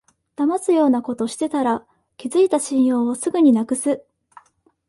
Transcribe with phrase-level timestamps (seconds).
[0.35, 1.85] だますようなことしてたら、
[2.17, 4.03] 築いた信用をすぐになくす